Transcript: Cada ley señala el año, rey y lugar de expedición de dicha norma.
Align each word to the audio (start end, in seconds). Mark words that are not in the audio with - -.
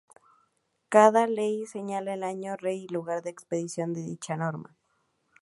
Cada 0.89 1.27
ley 1.27 1.67
señala 1.67 2.15
el 2.15 2.23
año, 2.23 2.55
rey 2.57 2.85
y 2.85 2.87
lugar 2.91 3.21
de 3.21 3.29
expedición 3.29 3.93
de 3.93 4.01
dicha 4.01 4.35
norma. 4.35 4.75